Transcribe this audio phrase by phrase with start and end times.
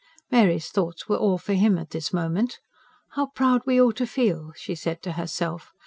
[0.31, 2.57] Mary's thoughts were all for him in this moment.
[3.09, 5.73] "How proud we ought to feel!" she said to herself.